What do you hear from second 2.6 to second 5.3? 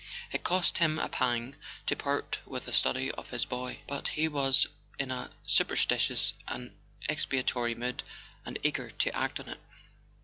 a study of his boy; but he was in a